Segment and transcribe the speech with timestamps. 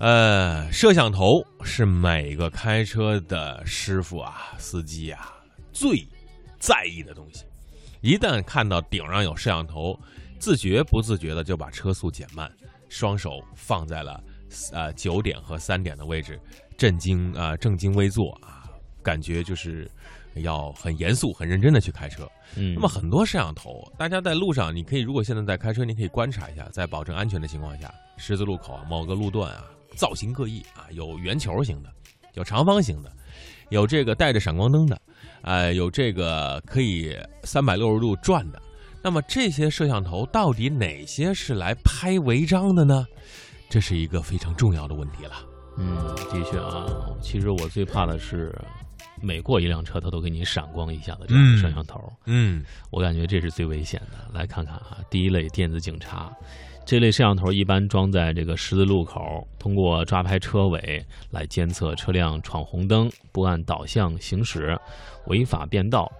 [0.00, 5.30] 呃，摄像头是每个开车的师傅啊、司机啊
[5.74, 6.08] 最
[6.58, 7.44] 在意的东西。
[8.00, 9.94] 一旦看到顶上有摄像头，
[10.38, 12.50] 自觉不自觉的就把车速减慢，
[12.88, 14.24] 双手放在了
[14.72, 16.40] 呃九点和三点的位置，
[16.78, 18.64] 正襟啊正襟危坐啊，
[19.02, 19.86] 感觉就是
[20.36, 22.26] 要很严肃、很认真的去开车。
[22.56, 29.62] 嗯，那么很多摄像头，大家在路上，你可以如果现在在开车，你可以观察一下，在保证安全的情况下，十字路口啊，某个路段啊，
[30.00, 31.92] 造型各异啊，有圆球形的，
[32.32, 33.12] 有长方形的，
[33.68, 34.98] 有这个带着闪光灯的，
[35.42, 37.14] 呃，有这个可以
[37.44, 38.62] 三百六十度转的。
[39.04, 43.06] 那么这些摄像头到底哪些是来拍违章的呢？
[43.68, 45.32] 这是一个非常重要的问题了。
[45.76, 45.94] 嗯，
[46.30, 46.86] 的确啊，
[47.20, 48.58] 其实我最怕的是。
[49.22, 54.16] 每过一辆车，它都给你闪光一下的这样的摄像头，嗯，我感觉这是最危险的。
[54.32, 56.32] 来看看啊，第一类电子警察，
[56.90, 64.76] 这类摄像头一般装在这个十字路口，通过抓拍车尾来监测车辆闯红灯、不按导向行驶、
[65.26, 66.10] 违法变道、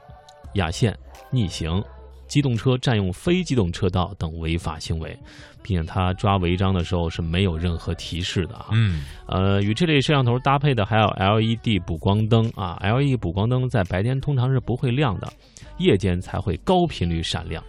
[0.55, 0.97] 压线、
[1.29, 1.83] 逆行。
[2.29, 5.19] 机动车占用非机动车道等违法行为，
[5.61, 8.67] 并且他抓违章的时候是没有任何提示的啊。
[8.71, 12.79] 嗯，呃，与这类摄像头搭配的还有 LED 补光灯啊。
[12.81, 15.33] LED 补光灯在白天通常是不会亮的，
[15.79, 17.61] 夜间才会高频率闪亮。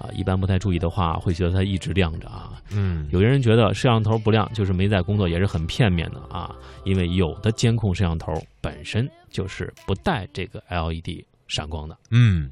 [0.00, 2.60] 啊，一般不太注意的话，会觉得它一直亮着啊。
[2.70, 6.56] 嗯，有些人觉得摄像头不亮就是没在工作，也是很片面的啊。
[6.84, 11.96] 因为有的监控摄像头本身就是不带这个 LED 闪光的。
[12.10, 12.50] 嗯。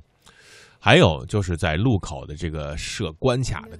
[0.80, 3.77] 还有就是在路口的这个设关卡的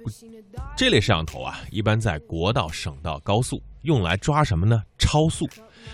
[0.77, 4.83] 这类摄像头啊，一般在国道、省道、高速用来抓什么呢？
[4.99, 5.49] 超速，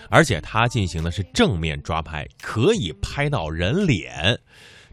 [0.08, 4.40] 而且它进行的是正面抓拍，可以拍到人脸。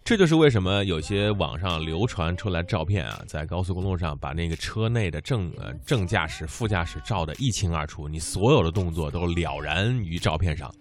[0.04, 10.74] 这就是为什么有些网上流传出来照片啊，在高速公路上把那个车内的正呃正驾驶、副驾驶照得一清二楚，你所有的动作都了然于照片上。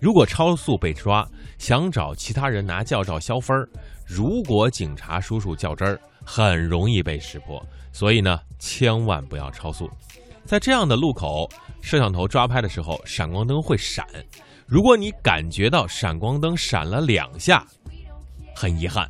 [0.00, 3.68] 如果超速被抓，想找其他人拿驾照消分儿。
[4.06, 9.88] 如果警察叔叔较真儿，很容易被识破，所以呢，千万不要超速。
[10.44, 11.48] 在这样的路口，
[11.80, 14.06] 摄像头抓拍的时候，闪光灯会闪。
[14.66, 17.64] 如果你感觉到闪光灯闪了两下，
[18.54, 19.08] 很遗憾，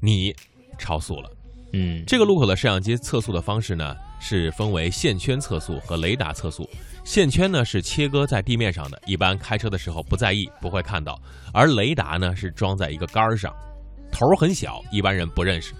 [0.00, 0.34] 你
[0.78, 1.30] 超速了。
[1.72, 6.68] 嗯，这个路口的摄像机测速的方式呢，是分为线圈测速和雷达测速。
[7.04, 11.14] 线圈呢是切割在地面上的，一般开车的时候不在意，不会看到；
[11.52, 13.52] 而雷达呢是装在一个杆儿上。
[14.12, 15.74] 头很小，一般人不认识。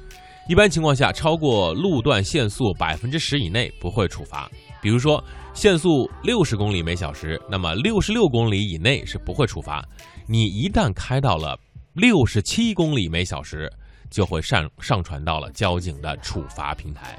[0.48, 4.50] 一般情况下，超过路段限速百分之十以内不会处罚。
[4.82, 5.22] 比如说，
[5.54, 9.82] 限速六十公里每小时，那么六十六公里以内是不会处罚。
[10.26, 11.58] 你一旦开到了
[11.94, 13.70] 六十七公里每小时，
[14.10, 17.16] 就会上上传到了交警的处罚平台。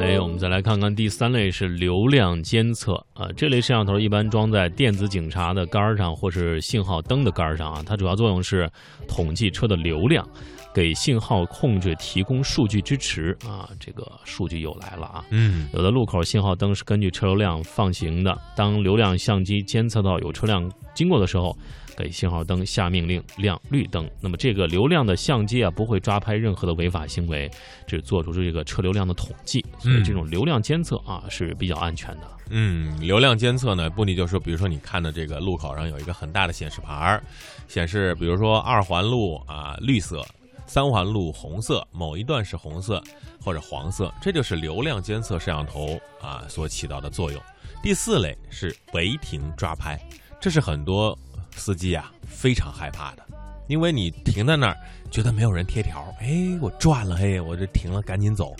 [0.00, 8.68] 哎，我们再来看看第三类是流量监测啊，这类摄像头一般装在电子警察的杆上或是信号灯的杆上啊，它主要作用是
[9.06, 10.28] 统计车的流量，
[10.74, 13.70] 给信号控制提供数据支持啊。
[13.78, 20.68] 这个数据又来了啊，嗯，有的路口信号灯是根据车流量放行的，当流量相机监测到有车辆
[20.98, 21.56] 经过的时候。
[21.98, 27.50] 给信号灯下命令亮绿灯，那么这个流量的相机啊不会抓拍任何的违法行为，
[27.88, 32.20] 只做出这个车流量的统计，所以这种流量监测啊是比较安全的。
[32.50, 37.20] 嗯，流量监测呢，目的就是说，比如说你看的这个路口上有一个很大的显示牌，
[37.66, 40.24] 显示比如说二环路啊绿色，
[40.68, 43.02] 三环路红色，某一段是红色
[43.44, 47.42] 或者黄色，这就是流量监测摄像头啊所起到的作用。
[47.82, 50.00] 第四类是违停抓拍，
[50.40, 51.18] 这是很多。
[51.56, 53.22] 司机啊，非常害怕的，
[53.66, 54.76] 因为你停在那儿，
[55.10, 58.54] 觉得没有人贴条，哎，我转了，哎，我这停了，赶紧走。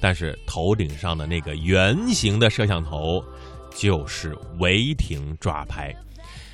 [0.00, 3.22] 但是头顶上的那个圆形的摄像头，
[3.76, 5.94] 就是违停抓拍。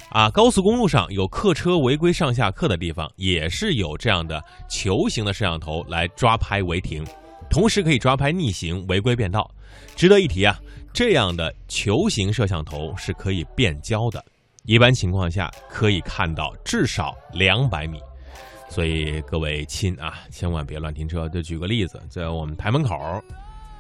[0.08, 7.06] 啊，高速公路上有客车违规上下客的地方，也是有这样的球形的摄像头来抓拍违停，
[7.48, 9.48] 同时可以抓拍逆行、违规变道。
[9.94, 10.58] 值得一提啊，
[10.92, 14.24] 这样的球形摄像头是可以变焦的。
[14.66, 18.00] 一般情况下可以看到至少两百米，
[18.70, 21.28] 所以各位亲啊，千万别乱停车。
[21.28, 22.98] 就举个例子，在我们台门口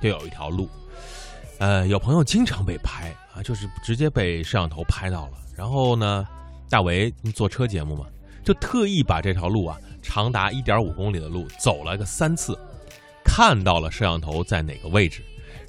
[0.02, 0.68] 就有一条路，
[1.58, 5.38] 呃，有朋友经常被拍啊，就是直接被摄像头拍到了。
[5.56, 6.28] 然后呢，
[6.68, 8.04] 大为做车节目嘛，
[8.44, 12.58] 就特意把这条路啊，长达一点五公里的路走了个三次，
[13.24, 15.22] 看到了摄像头在哪个位置，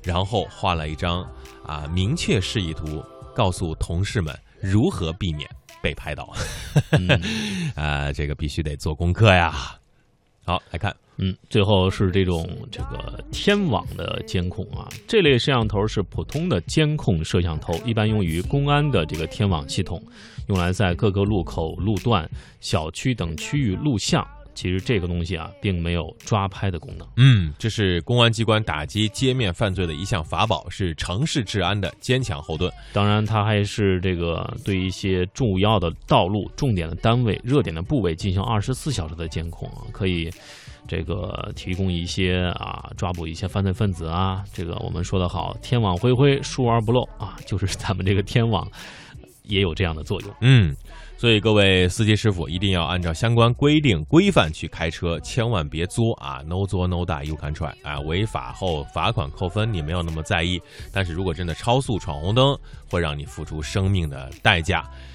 [0.03, 1.25] 然后画了一张
[1.65, 3.01] 啊明确示意图，
[3.33, 4.37] 告诉同事们。
[4.65, 5.49] 如何避免
[5.81, 6.33] 被拍到？
[7.75, 9.77] 啊，这个必须得做功课呀。
[10.45, 20.01] 好，来看嗯，最后是这种这个天网的监控啊，这类摄像头是普通的监控摄像头，一般用于公安的这个天网系统，
[20.47, 22.29] 用来在各个路口、路段、
[22.59, 24.27] 小区等区域录像。
[24.55, 27.07] 其实这个东西啊，并没有抓拍的功能。
[27.17, 32.71] 嗯，这是公安机关打击街面犯罪的一项法宝，是城市治安的坚强后盾。
[32.93, 40.31] 当然，它还是这个对一些重要的道路、重点的单位、热点的部位进行二十四小时的监控啊，可以
[40.87, 44.43] 这个提供一些啊抓捕一些犯罪分子啊。
[44.53, 48.67] 这个我们说的好，天网恢恢，疏而不漏啊，就是咱们这个天网
[49.47, 50.33] 也有这样的作用。
[50.41, 50.75] 嗯。
[51.17, 58.01] 所以各位司机师傅一定要按照相关规定规范去开车，千万别作啊！No 作 No die，you can try 啊！
[58.01, 60.61] 违法后罚款扣分你没有那么在意，
[60.91, 62.59] 但是如果真的超速闯红灯，
[62.89, 64.85] 会让你付出生命的代价。